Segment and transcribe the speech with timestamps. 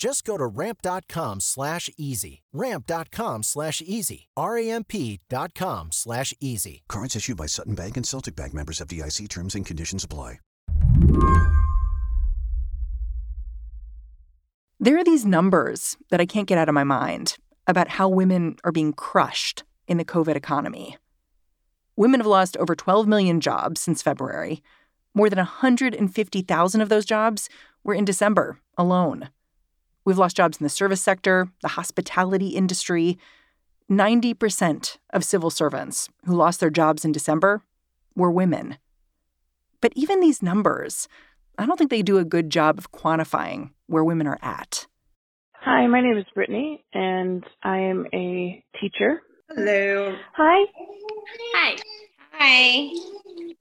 [0.00, 2.40] Just go to ramp.com slash easy.
[2.54, 4.28] Ramp.com slash easy.
[4.34, 6.82] R-A-M-P.com slash easy.
[6.88, 10.38] Cards issued by Sutton Bank and Celtic Bank members FDIC terms and conditions apply.
[14.80, 18.56] There are these numbers that I can't get out of my mind about how women
[18.64, 20.96] are being crushed in the COVID economy.
[21.96, 24.62] Women have lost over 12 million jobs since February.
[25.12, 27.50] More than 150,000 of those jobs
[27.84, 29.28] were in December alone.
[30.04, 33.18] We've lost jobs in the service sector, the hospitality industry.
[33.90, 37.62] 90% of civil servants who lost their jobs in December
[38.14, 38.78] were women.
[39.80, 41.08] But even these numbers,
[41.58, 44.86] I don't think they do a good job of quantifying where women are at.
[45.52, 49.20] Hi, my name is Brittany, and I am a teacher.
[49.48, 50.16] Hello.
[50.36, 50.64] Hi.
[51.54, 51.76] Hi.
[52.32, 52.88] Hi.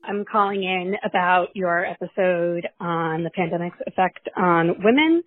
[0.04, 5.24] I'm calling in about your episode on the pandemic's effect on women.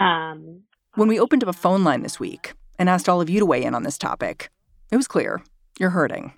[0.00, 0.62] Um,
[0.94, 3.46] when we opened up a phone line this week and asked all of you to
[3.46, 4.50] weigh in on this topic,
[4.90, 5.42] it was clear
[5.78, 6.32] you're hurting.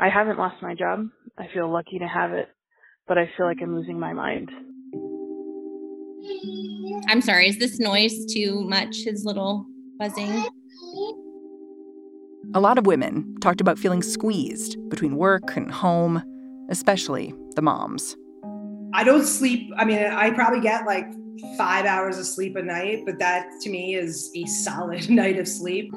[0.00, 1.06] I haven't lost my job.
[1.38, 2.48] I feel lucky to have it,
[3.06, 4.50] but I feel like I'm losing my mind.
[7.08, 9.04] I'm sorry, is this noise too much?
[9.04, 9.64] His little
[9.98, 10.46] buzzing?
[12.54, 16.22] A lot of women talked about feeling squeezed between work and home,
[16.68, 18.16] especially the moms.
[18.92, 19.70] I don't sleep.
[19.76, 21.06] I mean, I probably get like
[21.56, 25.48] five hours of sleep a night, but that to me is a solid night of
[25.48, 25.92] sleep.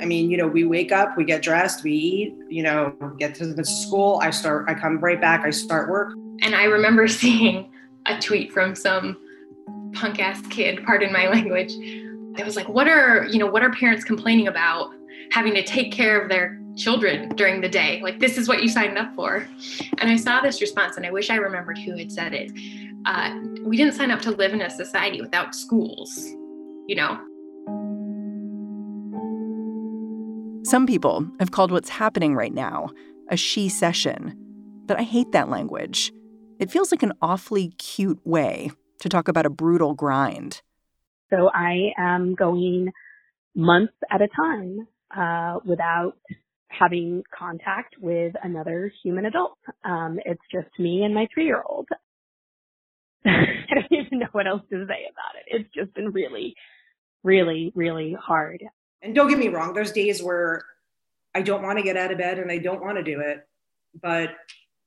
[0.00, 3.34] I mean, you know, we wake up, we get dressed, we eat, you know, get
[3.36, 4.20] to the school.
[4.22, 6.12] I start, I come right back, I start work.
[6.42, 7.70] And I remember seeing
[8.06, 9.16] a tweet from some
[9.94, 11.72] punk ass kid, pardon my language.
[11.72, 14.92] It was like, what are, you know, what are parents complaining about
[15.32, 18.00] having to take care of their children during the day?
[18.00, 19.48] Like, this is what you signed up for.
[19.98, 22.52] And I saw this response, and I wish I remembered who had said it.
[23.06, 23.30] Uh,
[23.68, 26.16] we didn't sign up to live in a society without schools,
[26.86, 27.18] you know?
[30.64, 32.90] Some people have called what's happening right now
[33.30, 34.34] a shecession,
[34.86, 36.10] but I hate that language.
[36.58, 38.70] It feels like an awfully cute way
[39.00, 40.62] to talk about a brutal grind.
[41.28, 42.90] So I am going
[43.54, 46.16] months at a time uh, without
[46.68, 49.58] having contact with another human adult.
[49.84, 51.86] Um, it's just me and my three year old.
[53.24, 55.46] I don't even know what else to say about it.
[55.46, 56.54] It's just been really,
[57.22, 58.64] really, really hard.
[59.02, 60.64] And don't get me wrong, there's days where
[61.34, 63.46] I don't want to get out of bed and I don't want to do it,
[64.00, 64.30] but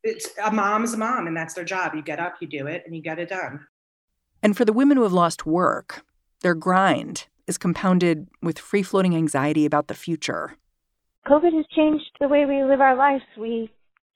[0.03, 1.93] it's a mom's a mom and that's their job.
[1.95, 3.65] You get up, you do it, and you get it done.
[4.43, 6.03] And for the women who have lost work,
[6.41, 10.57] their grind is compounded with free floating anxiety about the future.
[11.27, 13.23] COVID has changed the way we live our lives.
[13.37, 13.71] We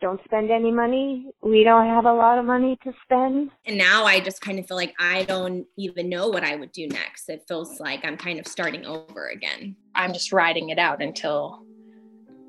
[0.06, 1.32] don't spend any money.
[1.42, 3.50] We don't have a lot of money to spend.
[3.66, 6.72] And now I just kind of feel like I don't even know what I would
[6.74, 7.28] do next.
[7.28, 9.76] It feels like I'm kind of starting over again.
[9.96, 11.66] I'm just riding it out until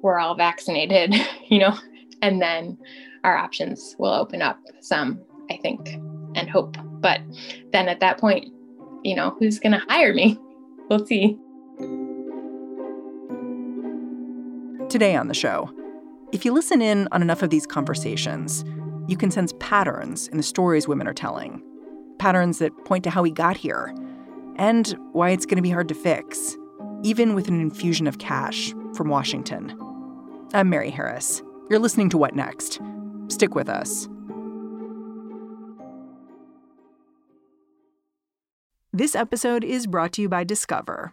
[0.02, 1.14] we're all vaccinated,
[1.48, 1.74] you know,
[2.20, 2.76] and then
[3.24, 5.18] our options will open up some,
[5.50, 5.94] I think,
[6.34, 6.76] and hope.
[7.00, 7.22] But
[7.72, 8.52] then at that point,
[9.02, 10.38] you know, who's going to hire me?
[10.90, 11.38] We'll see.
[14.90, 15.70] Today on the show,
[16.32, 18.64] if you listen in on enough of these conversations,
[19.06, 21.62] you can sense patterns in the stories women are telling,
[22.18, 23.94] patterns that point to how we got here
[24.56, 26.56] and why it's going to be hard to fix,
[27.04, 29.78] even with an infusion of cash from Washington.
[30.52, 31.42] I'm Mary Harris.
[31.70, 32.80] You're listening to What Next?
[33.28, 34.08] Stick with us.
[38.92, 41.12] This episode is brought to you by Discover.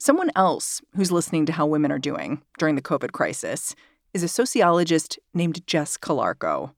[0.00, 3.74] Someone else who's listening to how women are doing during the COVID crisis
[4.14, 6.72] is a sociologist named Jess Calarco.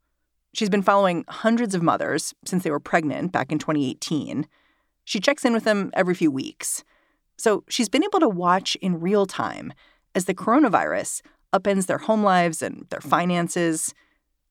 [0.55, 4.47] She's been following hundreds of mothers since they were pregnant back in 2018.
[5.05, 6.83] She checks in with them every few weeks.
[7.37, 9.75] So she's been able to watch in real time
[10.15, 11.21] as the coronavirus
[11.53, 13.95] upends their home lives and their finances.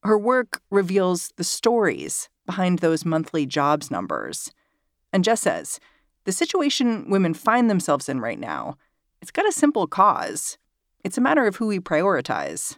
[0.03, 4.51] Her work reveals the stories behind those monthly jobs numbers.
[5.11, 5.79] And Jess says
[6.25, 8.77] the situation women find themselves in right now,
[9.21, 10.57] it's got a simple cause.
[11.03, 12.77] It's a matter of who we prioritize.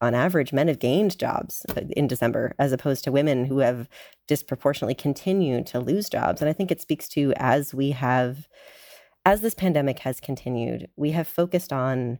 [0.00, 3.88] On average, men have gained jobs uh, in December as opposed to women who have
[4.26, 6.42] disproportionately continued to lose jobs.
[6.42, 8.46] And I think it speaks to as we have,
[9.24, 12.18] as this pandemic has continued, we have focused on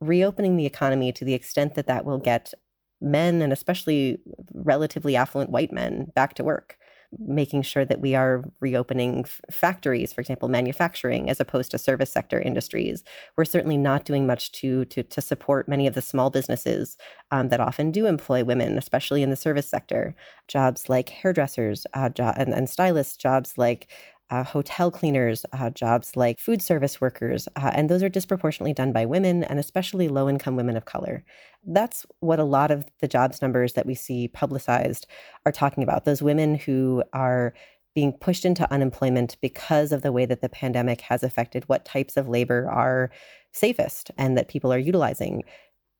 [0.00, 2.52] reopening the economy to the extent that that will get
[3.00, 4.18] men and especially
[4.52, 6.78] relatively affluent white men back to work
[7.18, 12.10] making sure that we are reopening f- factories for example manufacturing as opposed to service
[12.10, 13.04] sector industries.
[13.36, 16.96] We're certainly not doing much to to, to support many of the small businesses
[17.30, 20.14] um, that often do employ women especially in the service sector.
[20.48, 23.88] Jobs like hairdressers uh, jo- and, and stylists jobs like
[24.30, 28.92] uh, hotel cleaners, uh, jobs like food service workers, uh, and those are disproportionately done
[28.92, 31.24] by women and especially low income women of color.
[31.66, 35.06] That's what a lot of the jobs numbers that we see publicized
[35.44, 36.04] are talking about.
[36.04, 37.54] Those women who are
[37.94, 42.16] being pushed into unemployment because of the way that the pandemic has affected what types
[42.16, 43.10] of labor are
[43.52, 45.44] safest and that people are utilizing.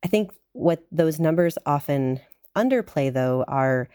[0.04, 2.20] I think what those numbers often
[2.56, 3.88] underplay, though, are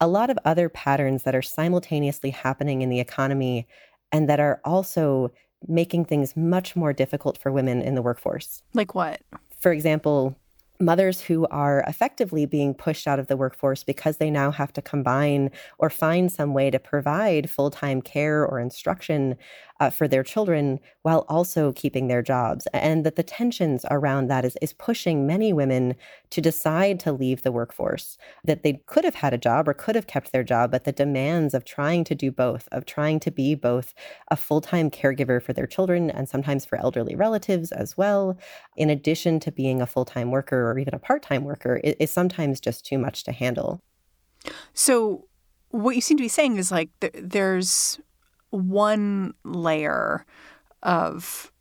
[0.00, 3.66] a lot of other patterns that are simultaneously happening in the economy
[4.12, 5.32] and that are also
[5.66, 8.62] making things much more difficult for women in the workforce.
[8.74, 9.20] Like what?
[9.58, 10.36] For example,
[10.80, 14.82] mothers who are effectively being pushed out of the workforce because they now have to
[14.82, 19.36] combine or find some way to provide full time care or instruction
[19.80, 22.66] uh, for their children while also keeping their jobs.
[22.72, 25.94] And that the tensions around that is, is pushing many women
[26.30, 29.94] to decide to leave the workforce, that they could have had a job or could
[29.94, 33.30] have kept their job, but the demands of trying to do both, of trying to
[33.30, 33.94] be both
[34.30, 38.36] a full time caregiver for their children and sometimes for elderly relatives as well,
[38.76, 41.94] in addition to being a full time worker or even a part time worker, is,
[42.00, 43.82] is sometimes just too much to handle.
[44.72, 45.26] So,
[45.70, 47.98] what you seem to be saying is like th- there's
[48.56, 50.24] one layer
[50.82, 51.52] of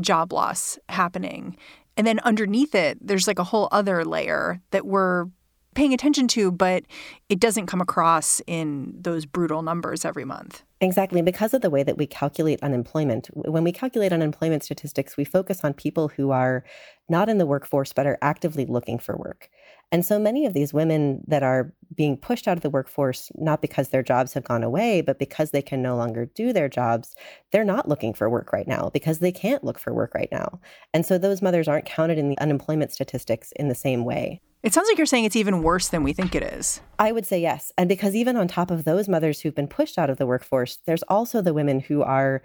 [0.00, 1.56] job loss happening.
[1.96, 5.26] And then underneath it, there's like a whole other layer that we're
[5.74, 6.84] paying attention to, but
[7.28, 10.62] it doesn't come across in those brutal numbers every month.
[10.80, 11.20] Exactly.
[11.22, 15.64] Because of the way that we calculate unemployment, when we calculate unemployment statistics, we focus
[15.64, 16.64] on people who are
[17.08, 19.50] not in the workforce but are actively looking for work.
[19.94, 23.62] And so many of these women that are being pushed out of the workforce, not
[23.62, 27.14] because their jobs have gone away, but because they can no longer do their jobs,
[27.52, 30.58] they're not looking for work right now because they can't look for work right now.
[30.92, 34.40] And so those mothers aren't counted in the unemployment statistics in the same way.
[34.64, 36.80] It sounds like you're saying it's even worse than we think it is.
[36.98, 37.70] I would say yes.
[37.78, 40.80] And because even on top of those mothers who've been pushed out of the workforce,
[40.86, 42.42] there's also the women who are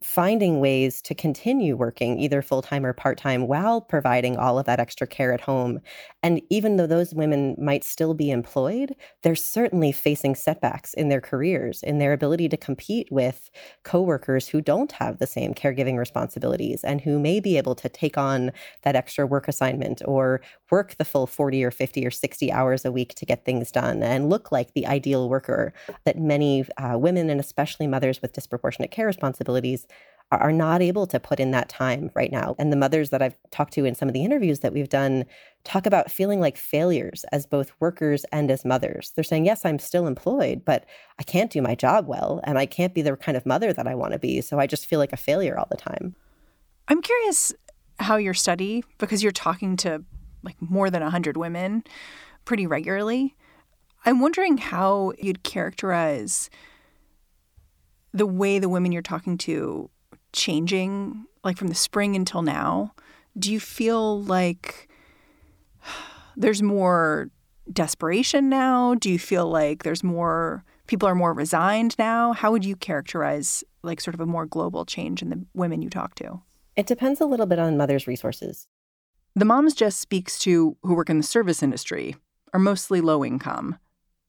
[0.00, 4.64] finding ways to continue working either full time or part time while providing all of
[4.66, 5.80] that extra care at home.
[6.22, 11.20] And even though those women might still be employed, they're certainly facing setbacks in their
[11.20, 13.50] careers, in their ability to compete with
[13.82, 18.16] coworkers who don't have the same caregiving responsibilities and who may be able to take
[18.16, 22.84] on that extra work assignment or work the full 40 or 50 or 60 hours
[22.84, 25.72] a week to get things done and look like the ideal worker
[26.04, 29.87] that many uh, women and especially mothers with disproportionate care responsibilities
[30.30, 32.54] are not able to put in that time right now.
[32.58, 35.24] And the mothers that I've talked to in some of the interviews that we've done
[35.64, 39.12] talk about feeling like failures as both workers and as mothers.
[39.14, 40.84] They're saying, Yes, I'm still employed, but
[41.18, 43.88] I can't do my job well, and I can't be the kind of mother that
[43.88, 44.40] I want to be.
[44.40, 46.14] So I just feel like a failure all the time.
[46.88, 47.54] I'm curious
[47.98, 50.04] how your study, because you're talking to
[50.42, 51.84] like more than 100 women
[52.44, 53.34] pretty regularly.
[54.04, 56.48] I'm wondering how you'd characterize
[58.12, 59.90] the way the women you're talking to
[60.32, 62.94] changing like from the spring until now?
[63.38, 64.88] Do you feel like
[66.36, 67.30] there's more
[67.72, 68.94] desperation now?
[68.94, 72.32] Do you feel like there's more people are more resigned now?
[72.32, 75.90] How would you characterize like sort of a more global change in the women you
[75.90, 76.42] talk to?
[76.76, 78.68] It depends a little bit on mother's resources.
[79.34, 82.16] The moms Jess speaks to who work in the service industry
[82.52, 83.78] are mostly low income.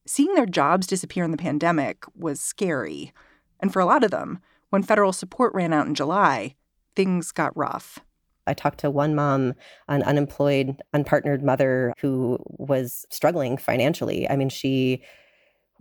[0.06, 3.14] Seeing their jobs disappear in the pandemic was scary.
[3.60, 4.40] And for a lot of them,
[4.70, 6.56] when federal support ran out in July,
[6.96, 8.00] things got rough.
[8.48, 9.54] I talked to one mom,
[9.88, 14.28] an unemployed, unpartnered mother who was struggling financially.
[14.30, 15.04] I mean, she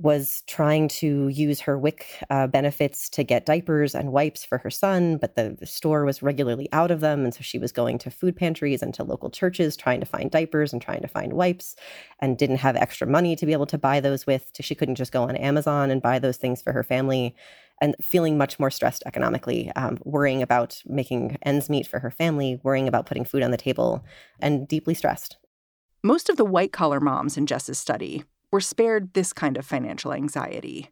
[0.00, 4.70] was trying to use her WIC uh, benefits to get diapers and wipes for her
[4.70, 7.24] son, but the, the, store was regularly out of them.
[7.24, 10.30] And so she was going to food pantries and to local churches trying to find
[10.30, 11.74] diapers and trying to find wipes
[12.20, 14.52] and didn't have extra money to be able to buy those with.
[14.60, 17.34] She couldn't just go on Amazon and buy those things for her family
[17.80, 22.60] and feeling much more stressed economically, um, worrying about making ends meet for her family,
[22.62, 24.04] worrying about putting food on the table,
[24.40, 25.36] and deeply stressed.
[26.02, 30.12] Most of the white collar moms in Jess's study were spared this kind of financial
[30.12, 30.90] anxiety.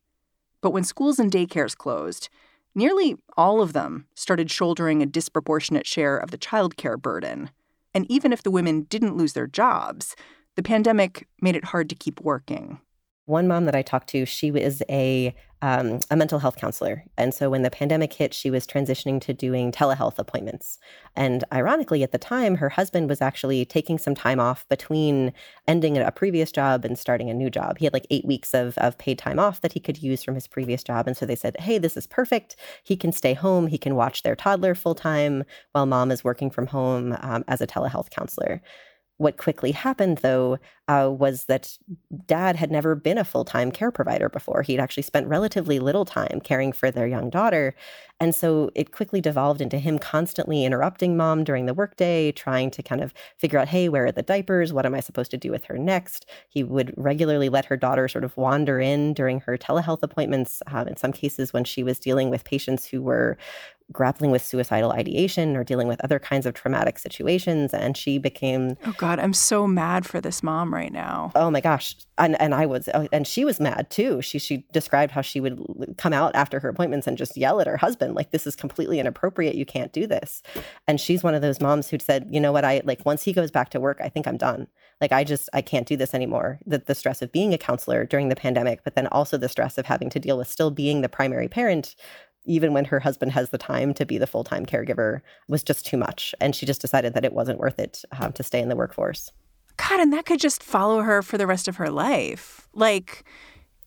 [0.60, 2.28] But when schools and daycares closed,
[2.74, 7.50] nearly all of them started shouldering a disproportionate share of the childcare burden.
[7.94, 10.16] And even if the women didn't lose their jobs,
[10.56, 12.80] the pandemic made it hard to keep working.
[13.26, 17.32] One mom that I talked to, she was a um, a mental health counselor, and
[17.34, 20.78] so when the pandemic hit, she was transitioning to doing telehealth appointments.
[21.16, 25.32] And ironically, at the time, her husband was actually taking some time off between
[25.66, 27.78] ending a previous job and starting a new job.
[27.78, 30.34] He had like eight weeks of of paid time off that he could use from
[30.34, 32.54] his previous job, and so they said, "Hey, this is perfect.
[32.84, 33.66] He can stay home.
[33.66, 35.42] He can watch their toddler full time
[35.72, 38.62] while mom is working from home um, as a telehealth counselor."
[39.18, 40.58] What quickly happened, though,
[40.88, 41.76] uh, was that
[42.26, 44.62] dad had never been a full time care provider before.
[44.62, 47.74] He'd actually spent relatively little time caring for their young daughter.
[48.20, 52.82] And so it quickly devolved into him constantly interrupting mom during the workday, trying to
[52.82, 54.72] kind of figure out, hey, where are the diapers?
[54.72, 56.24] What am I supposed to do with her next?
[56.48, 60.62] He would regularly let her daughter sort of wander in during her telehealth appointments.
[60.68, 63.36] Um, in some cases, when she was dealing with patients who were
[63.92, 68.76] grappling with suicidal ideation or dealing with other kinds of traumatic situations and she became
[68.84, 71.32] oh god i'm so mad for this mom right now.
[71.34, 71.96] Oh my gosh.
[72.18, 74.22] And and i was oh, and she was mad too.
[74.22, 75.62] She she described how she would
[75.98, 78.98] come out after her appointments and just yell at her husband like this is completely
[78.98, 79.54] inappropriate.
[79.54, 80.42] You can't do this.
[80.88, 82.64] And she's one of those moms who said you know what?
[82.64, 84.66] I like once he goes back to work i think i'm done.
[85.00, 86.58] Like i just i can't do this anymore.
[86.66, 89.78] The, the stress of being a counselor during the pandemic but then also the stress
[89.78, 91.94] of having to deal with still being the primary parent
[92.46, 95.86] even when her husband has the time to be the full time caregiver, was just
[95.86, 96.34] too much.
[96.40, 99.30] And she just decided that it wasn't worth it um, to stay in the workforce.
[99.76, 102.66] God, and that could just follow her for the rest of her life.
[102.72, 103.24] Like,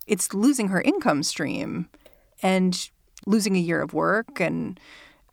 [0.05, 1.89] it's losing her income stream
[2.41, 2.89] and
[3.25, 4.39] losing a year of work.
[4.39, 4.79] And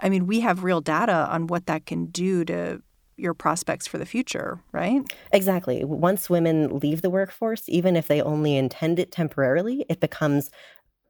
[0.01, 2.83] I mean, we have real data on what that can do to
[3.17, 5.01] your prospects for the future, right?
[5.33, 5.85] Exactly.
[5.85, 10.51] Once women leave the workforce, even if they only intend it temporarily, it becomes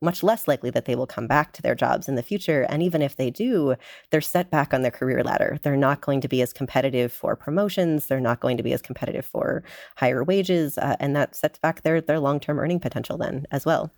[0.03, 2.67] much less likely that they will come back to their jobs in the future.
[2.69, 3.77] And even if they do,
[4.11, 5.59] they're set back on their career ladder.
[5.63, 8.07] They're not going to be as competitive for promotions.
[8.07, 9.65] They're not going to be as competitive for
[9.97, 10.77] higher wages.
[10.77, 13.91] Uh, and that sets back their, their long term earning potential then as well.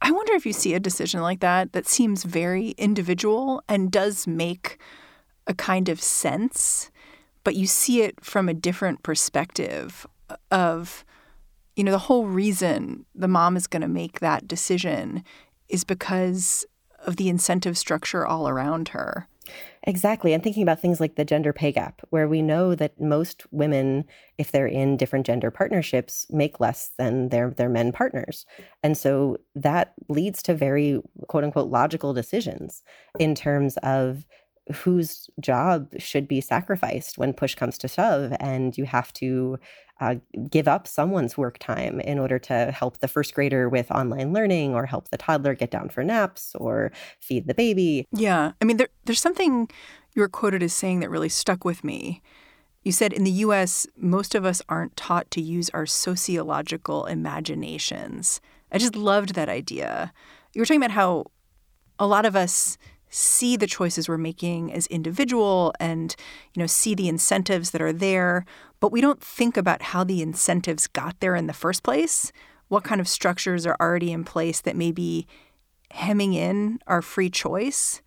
[0.00, 4.26] I wonder if you see a decision like that that seems very individual and does
[4.26, 4.78] make
[5.46, 6.90] a kind of sense,
[7.44, 10.06] but you see it from a different perspective
[10.50, 11.04] of
[11.76, 15.22] you know, the whole reason the mom is going to make that decision
[15.68, 16.64] is because
[17.06, 19.28] of the incentive structure all around her.
[19.84, 20.34] Exactly.
[20.34, 24.04] I'm thinking about things like the gender pay gap, where we know that most women,
[24.38, 28.44] if they're in different gender partnerships, make less than their, their men partners.
[28.82, 32.82] And so that leads to very quote unquote logical decisions
[33.20, 34.26] in terms of
[34.72, 39.58] whose job should be sacrificed when push comes to shove and you have to
[40.00, 40.16] uh,
[40.50, 44.74] give up someone's work time in order to help the first grader with online learning
[44.74, 48.06] or help the toddler get down for naps or feed the baby.
[48.12, 48.52] Yeah.
[48.60, 49.70] I mean, there, there's something
[50.14, 52.22] you were quoted as saying that really stuck with me.
[52.82, 58.40] You said in the US, most of us aren't taught to use our sociological imaginations.
[58.70, 60.12] I just loved that idea.
[60.52, 61.26] You were talking about how
[61.98, 62.76] a lot of us
[63.08, 66.16] see the choices we're making as individual and
[66.54, 68.44] you know see the incentives that are there
[68.80, 72.32] but we don't think about how the incentives got there in the first place.
[72.68, 75.26] What kind of structures are already in place that may be
[75.90, 78.02] hemming in our free choice?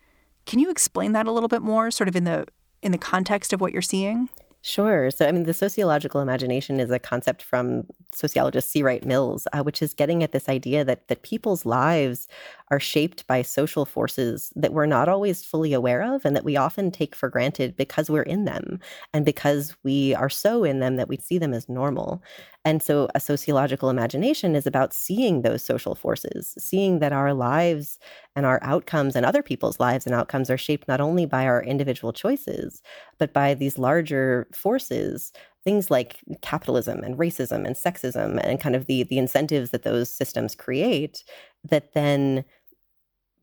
[0.45, 2.45] Can you explain that a little bit more sort of in the
[2.81, 4.29] in the context of what you're seeing?
[4.61, 5.09] Sure.
[5.11, 8.83] So, I mean, the sociological imagination is a concept from sociologist C.
[8.83, 12.27] Wright Mills, uh, which is getting at this idea that that people's lives
[12.71, 16.55] are shaped by social forces that we're not always fully aware of and that we
[16.55, 18.79] often take for granted because we're in them
[19.13, 22.21] and because we are so in them that we see them as normal.
[22.65, 27.97] And so a sociological imagination is about seeing those social forces, seeing that our lives
[28.35, 31.63] and our outcomes and other people's lives and outcomes are shaped not only by our
[31.63, 32.81] individual choices,
[33.17, 35.31] but by these larger forces
[35.63, 40.13] things like capitalism and racism and sexism and kind of the the incentives that those
[40.13, 41.23] systems create
[41.63, 42.45] that then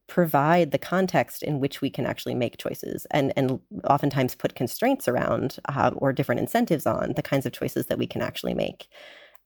[0.08, 5.08] provide the context in which we can actually make choices and, and oftentimes put constraints
[5.08, 8.86] around uh, or different incentives on the kinds of choices that we can actually make.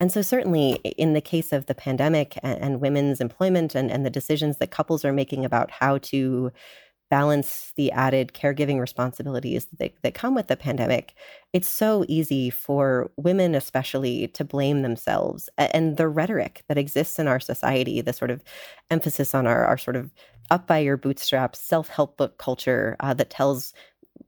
[0.01, 4.05] And so, certainly, in the case of the pandemic and, and women's employment and, and
[4.05, 6.53] the decisions that couples are making about how to
[7.11, 11.15] balance the added caregiving responsibilities that, that come with the pandemic,
[11.53, 15.49] it's so easy for women, especially, to blame themselves.
[15.59, 18.43] And the rhetoric that exists in our society, the sort of
[18.91, 20.11] emphasis on our, our sort of
[20.51, 23.75] up by your bootstraps self help book culture uh, that tells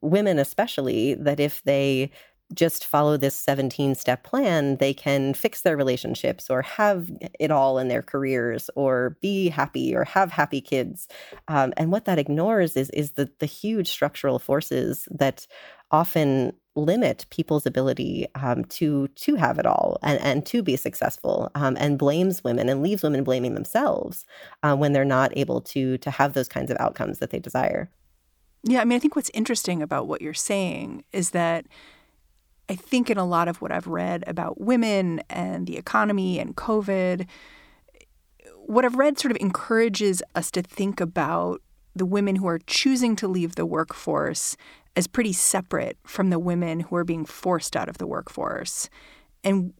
[0.00, 2.10] women, especially, that if they
[2.54, 7.78] just follow this 17 step plan, they can fix their relationships or have it all
[7.78, 11.08] in their careers or be happy or have happy kids.
[11.48, 15.46] Um, and what that ignores is, is the, the huge structural forces that
[15.90, 21.50] often limit people's ability um, to to have it all and, and to be successful
[21.54, 24.24] um, and blames women and leaves women blaming themselves
[24.62, 27.90] uh, when they're not able to to have those kinds of outcomes that they desire.
[28.64, 31.66] Yeah, I mean, I think what's interesting about what you're saying is that
[32.68, 36.56] I think in a lot of what I've read about women and the economy and
[36.56, 37.26] COVID,
[38.64, 41.60] what I've read sort of encourages us to think about
[41.94, 44.56] the women who are choosing to leave the workforce
[44.96, 48.88] as pretty separate from the women who are being forced out of the workforce.
[49.44, 49.74] And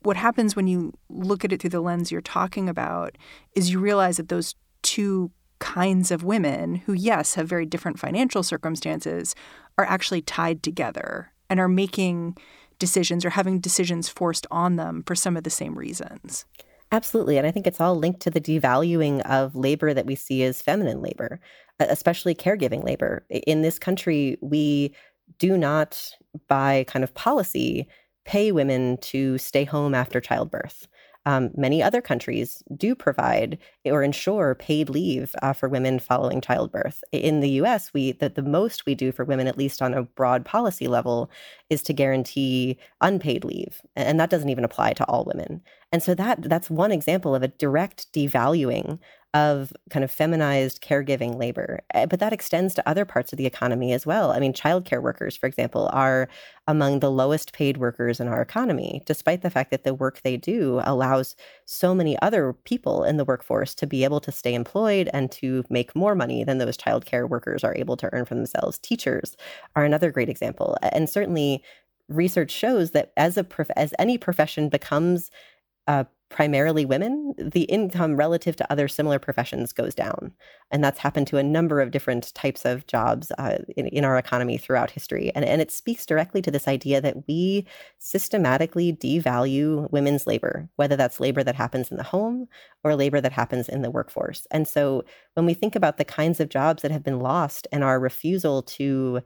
[0.00, 3.16] what happens when you look at it through the lens you're talking about
[3.54, 8.42] is you realize that those two kinds of women, who, yes, have very different financial
[8.42, 9.34] circumstances,
[9.76, 12.36] are actually tied together and are making
[12.78, 16.44] decisions or having decisions forced on them for some of the same reasons.
[16.90, 17.36] Absolutely.
[17.36, 20.62] And I think it's all linked to the devaluing of labor that we see as
[20.62, 21.38] feminine labor,
[21.80, 23.26] especially caregiving labor.
[23.28, 24.94] In this country, we
[25.38, 26.10] do not,
[26.48, 27.86] by kind of policy,
[28.24, 30.88] pay women to stay home after childbirth.
[31.28, 37.04] Um, many other countries do provide or ensure paid leave uh, for women following childbirth.
[37.12, 40.04] In the U.S., we the, the most we do for women, at least on a
[40.04, 41.30] broad policy level,
[41.68, 45.60] is to guarantee unpaid leave, and that doesn't even apply to all women.
[45.92, 48.98] And so that that's one example of a direct devaluing
[49.34, 51.80] of kind of feminized caregiving labor.
[51.94, 54.30] Eh, but that extends to other parts of the economy as well.
[54.32, 56.28] I mean, childcare workers, for example, are
[56.66, 60.36] among the lowest paid workers in our economy, despite the fact that the work they
[60.36, 65.10] do allows so many other people in the workforce to be able to stay employed
[65.12, 68.78] and to make more money than those childcare workers are able to earn for themselves.
[68.78, 69.36] Teachers
[69.76, 70.76] are another great example.
[70.92, 71.62] And certainly
[72.08, 75.30] research shows that as a prof- as any profession becomes
[75.88, 80.30] uh, primarily women, the income relative to other similar professions goes down.
[80.70, 84.18] And that's happened to a number of different types of jobs uh, in, in our
[84.18, 85.32] economy throughout history.
[85.34, 87.66] And, and it speaks directly to this idea that we
[87.98, 92.46] systematically devalue women's labor, whether that's labor that happens in the home
[92.84, 94.46] or labor that happens in the workforce.
[94.50, 97.82] And so when we think about the kinds of jobs that have been lost and
[97.82, 99.22] our refusal to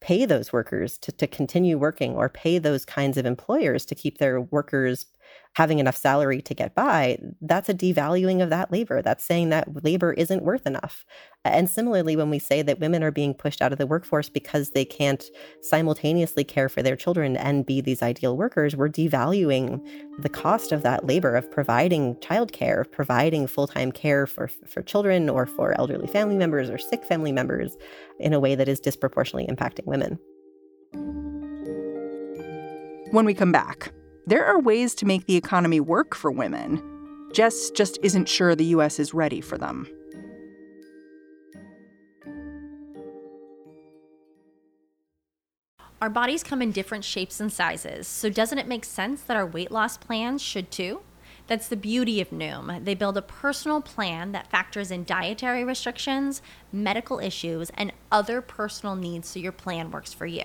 [0.00, 4.18] pay those workers to, to continue working or pay those kinds of employers to keep
[4.18, 5.06] their workers
[5.54, 9.02] having enough salary to get by, that's a devaluing of that labor.
[9.02, 11.04] That's saying that labor isn't worth enough.
[11.44, 14.70] And similarly, when we say that women are being pushed out of the workforce because
[14.70, 15.24] they can't
[15.60, 19.84] simultaneously care for their children and be these ideal workers, we're devaluing
[20.18, 24.82] the cost of that labor of providing childcare, of providing full time care for, for
[24.82, 27.76] children or for elderly family members or sick family members
[28.20, 30.18] in a way that is disproportionately impacting women.
[33.10, 33.92] When we come back,
[34.26, 36.82] there are ways to make the economy work for women.
[37.32, 38.98] Jess just isn't sure the U.S.
[38.98, 39.86] is ready for them.
[46.00, 49.44] Our bodies come in different shapes and sizes, so doesn't it make sense that our
[49.44, 51.02] weight loss plans should too?
[51.46, 52.84] That's the beauty of Noom.
[52.84, 56.40] They build a personal plan that factors in dietary restrictions,
[56.72, 60.44] medical issues, and other personal needs so your plan works for you.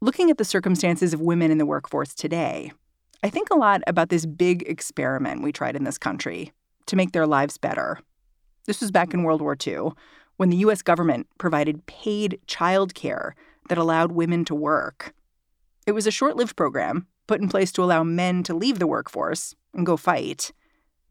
[0.00, 2.70] Looking at the circumstances of women in the workforce today,
[3.24, 6.52] I think a lot about this big experiment we tried in this country
[6.86, 7.98] to make their lives better.
[8.66, 9.90] This was back in World War II
[10.36, 13.32] when the US government provided paid childcare
[13.68, 15.14] that allowed women to work.
[15.84, 18.86] It was a short lived program put in place to allow men to leave the
[18.86, 20.52] workforce and go fight.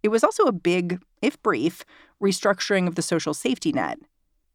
[0.02, 1.84] It was also a big, if brief,
[2.23, 4.00] restructuring of the social safety net.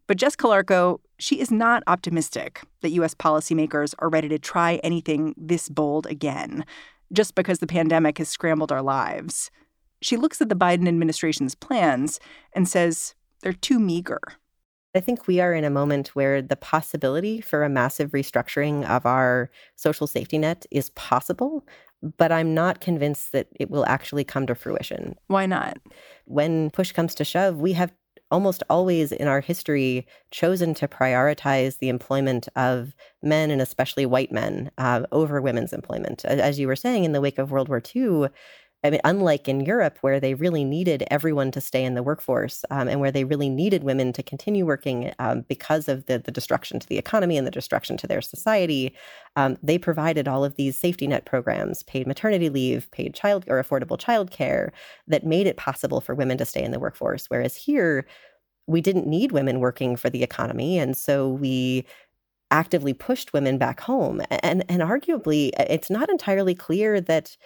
[0.07, 3.15] But Jess Calarco, she is not optimistic that U.S.
[3.15, 6.65] policymakers are ready to try anything this bold again,
[7.13, 9.51] just because the pandemic has scrambled our lives.
[10.01, 12.19] She looks at the Biden administration's plans
[12.53, 14.21] and says they're too meager.
[14.95, 19.07] I think we are in a moment where the possibility for a massive restructuring of
[19.07, 21.65] our social safety net is possible,
[22.19, 25.15] but I'm not convinced that it will actually come to fruition.
[25.29, 25.79] Why not?
[26.27, 27.95] When push comes to shove, we have
[28.33, 34.33] almost always in our history chosen to prioritize the employment of men and especially white
[34.33, 36.25] men uh, over women's employment.
[36.25, 38.29] As you were saying, in the wake of World War II,
[38.85, 42.65] I mean, unlike in Europe, where they really needed everyone to stay in the workforce
[42.71, 46.33] um, and where they really needed women to continue working um, because of the, the
[46.33, 48.93] destruction to the economy and the destruction to their society,
[49.37, 53.63] um, they provided all of these safety net programs, paid maternity leave, paid child or
[53.63, 54.71] affordable childcare
[55.07, 57.27] that made it possible for women to stay in the workforce.
[57.27, 58.05] Whereas here,
[58.67, 60.79] we didn't need women working for the economy.
[60.79, 61.85] And so we
[62.51, 64.23] actively pushed women back home.
[64.31, 67.37] And, and arguably, it's not entirely clear that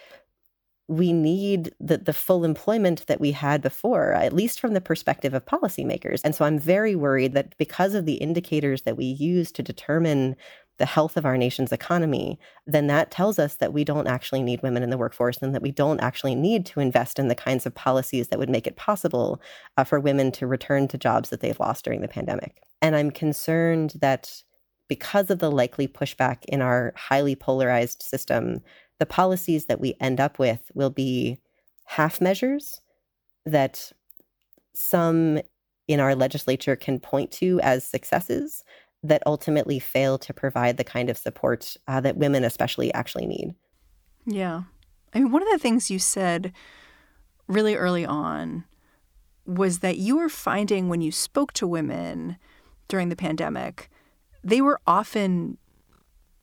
[0.87, 5.33] we need the, the full employment that we had before, at least from the perspective
[5.33, 6.21] of policymakers.
[6.23, 10.35] And so I'm very worried that because of the indicators that we use to determine
[10.77, 14.61] the health of our nation's economy, then that tells us that we don't actually need
[14.61, 17.65] women in the workforce and that we don't actually need to invest in the kinds
[17.65, 19.41] of policies that would make it possible
[19.75, 22.61] uh, for women to return to jobs that they've lost during the pandemic.
[22.81, 24.43] And I'm concerned that
[24.87, 28.61] because of the likely pushback in our highly polarized system,
[28.99, 31.37] the policies that we end up with will be
[31.85, 32.81] half measures
[33.45, 33.91] that
[34.73, 35.39] some
[35.87, 38.63] in our legislature can point to as successes
[39.03, 43.53] that ultimately fail to provide the kind of support uh, that women especially actually need.
[44.25, 44.63] Yeah.
[45.13, 46.51] I mean, one of the things you said
[47.47, 48.65] really early on
[49.45, 52.37] was that you were finding when you spoke to women
[52.89, 53.89] during the pandemic,
[54.43, 55.57] they were often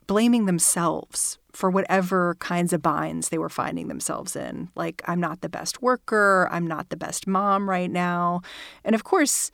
[0.07, 4.69] blaming themselves for whatever kinds of binds they were finding themselves in.
[4.75, 8.43] Like, I'm not the best worker, I'm not the best mom right now.
[8.85, 9.51] And of course,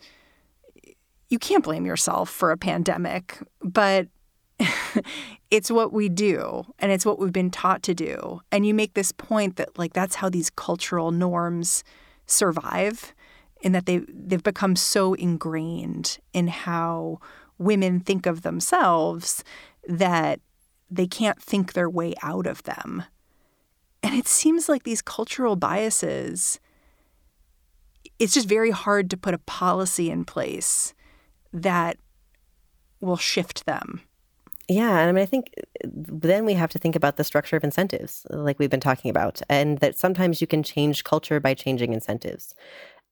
[1.28, 4.08] you can't blame yourself for a pandemic, but
[5.50, 8.40] it's what we do and it's what we've been taught to do.
[8.50, 11.84] And you make this point that like that's how these cultural norms
[12.26, 13.14] survive
[13.62, 17.18] in that they they've become so ingrained in how
[17.58, 19.44] women think of themselves
[19.90, 20.40] that
[20.90, 23.04] they can't think their way out of them.
[24.02, 26.58] And it seems like these cultural biases,
[28.18, 30.94] it's just very hard to put a policy in place
[31.52, 31.98] that
[33.00, 34.00] will shift them.
[34.68, 35.52] Yeah, and I mean, I think
[35.84, 39.42] then we have to think about the structure of incentives, like we've been talking about,
[39.48, 42.54] and that sometimes you can change culture by changing incentives.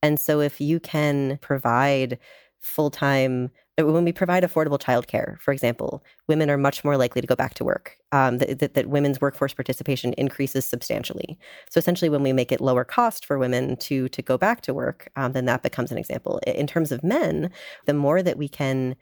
[0.00, 2.18] And so, if you can provide
[2.60, 7.20] full time uh, when we provide affordable childcare, for example, women are much more likely
[7.20, 7.96] to go back to work.
[8.10, 11.38] Um, that, that, that, women's workforce participation increases substantially.
[11.70, 14.74] So essentially, when we make it lower cost for women to to go back to
[14.74, 16.40] work, um, then that becomes an example.
[16.46, 17.50] In terms of men,
[17.86, 18.96] the more that we can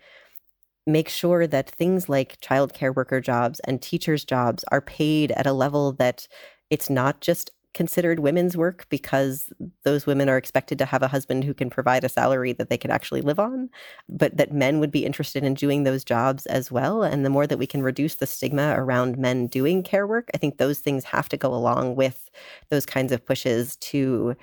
[0.86, 5.52] make sure that things like childcare worker jobs and teachers' jobs are paid at a
[5.52, 6.28] level that
[6.70, 9.52] it's not just considered women's work because
[9.84, 12.78] those women are expected to have a husband who can provide a salary that they
[12.78, 13.68] could actually live on,
[14.08, 17.02] but that men would be interested in doing those jobs as well.
[17.02, 20.38] And the more that we can reduce the stigma around men doing care work, I
[20.38, 22.30] think those things have to go along with
[22.70, 24.34] those kinds of pushes to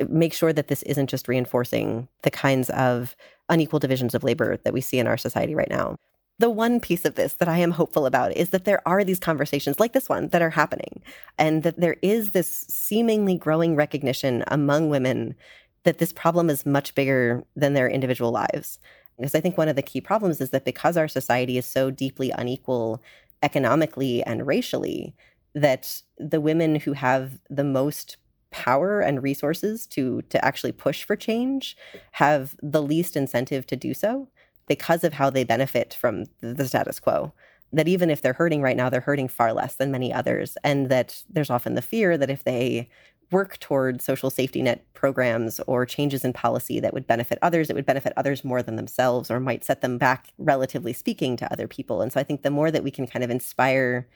[0.00, 3.14] uh, make sure that this isn't just reinforcing the kinds of
[3.50, 5.96] unequal divisions of labor that we see in our society right now
[6.42, 9.20] the one piece of this that I am hopeful about is that there are these
[9.20, 11.00] conversations like this one that are happening,
[11.38, 15.36] and that there is this seemingly growing recognition among women
[15.84, 18.80] that this problem is much bigger than their individual lives.
[19.16, 21.92] Because I think one of the key problems is that because our society is so
[21.92, 23.00] deeply unequal
[23.44, 25.14] economically and racially,
[25.54, 28.16] that the women who have the most
[28.50, 31.76] power and resources to to actually push for change
[32.10, 34.28] have the least incentive to do so
[34.74, 37.30] because of how they benefit from the status quo.
[37.74, 40.56] That even if they're hurting right now, they're hurting far less than many others.
[40.64, 42.88] And that there's often the fear that if they
[43.30, 47.76] work toward social safety net programs or changes in policy that would benefit others, it
[47.76, 51.68] would benefit others more than themselves or might set them back, relatively speaking, to other
[51.68, 52.00] people.
[52.00, 54.08] And so I think the more that we can kind of inspire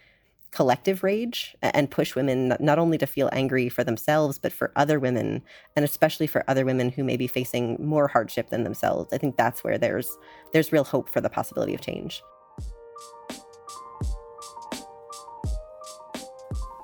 [0.57, 4.99] collective rage and push women not only to feel angry for themselves, but for other
[4.99, 5.42] women,
[5.77, 9.12] and especially for other women who may be facing more hardship than themselves.
[9.12, 10.16] I think that's where there's
[10.55, 12.23] there's real hope for the possibility of change.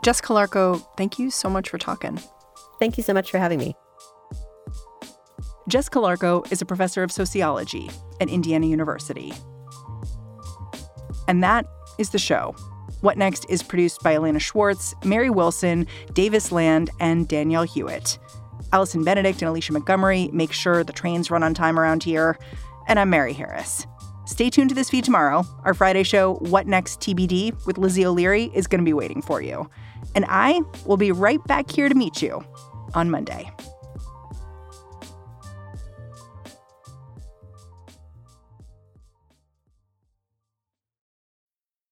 [0.04, 2.20] Jess Calarco, thank you so much for talking.
[2.78, 3.74] Thank you so much for having me.
[5.66, 7.88] Jess Calarco is a professor of sociology
[8.20, 9.32] at Indiana University.
[11.26, 11.64] And that
[11.98, 12.54] is the show.
[13.02, 18.16] What Next is produced by Elena Schwartz, Mary Wilson, Davis Land, and Danielle Hewitt.
[18.72, 22.38] Allison Benedict and Alicia Montgomery make sure the trains run on time around here.
[22.86, 23.86] And I'm Mary Harris.
[24.24, 25.44] Stay tuned to this feed tomorrow.
[25.64, 29.42] Our Friday show, What Next TBD, with Lizzie O'Leary, is going to be waiting for
[29.42, 29.68] you.
[30.14, 32.44] And I will be right back here to meet you
[32.94, 33.50] on Monday.